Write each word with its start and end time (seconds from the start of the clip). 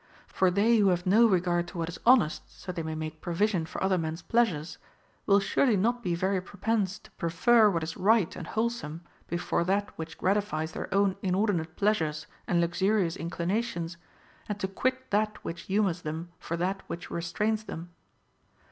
For 0.25 0.49
they 0.49 0.77
who 0.77 0.87
have 0.87 1.05
no 1.05 1.27
regard 1.27 1.67
to 1.67 1.73
Avhat 1.77 1.89
is 1.89 1.99
honest, 2.07 2.49
so 2.59 2.71
they 2.71 2.81
may 2.81 2.95
make 2.95 3.21
provision 3.21 3.67
for 3.67 3.83
other 3.83 3.99
men's 3.99 4.23
pleasures, 4.23 4.79
will 5.27 5.39
surely 5.39 5.77
not 5.77 6.01
be 6.01 6.15
very 6.15 6.41
prepense 6.41 6.97
to 7.03 7.11
prefer 7.11 7.69
what 7.69 7.83
is 7.83 7.95
right 7.97 8.35
and 8.35 8.47
wholesome 8.47 9.03
before 9.27 9.63
that 9.65 9.95
Avhich 9.95 10.17
gratifies 10.17 10.71
their 10.71 10.91
own 10.91 11.17
inordinate 11.21 11.75
pleasures 11.75 12.25
and 12.47 12.59
luxurious 12.59 13.15
inclinations, 13.15 13.97
and 14.49 14.59
to 14.59 14.67
quit 14.67 15.11
that 15.11 15.37
which 15.45 15.61
humors 15.69 16.01
them 16.01 16.31
for 16.39 16.57
that 16.57 16.81
which 16.87 17.11
restrains 17.11 17.65
them. 17.65 17.91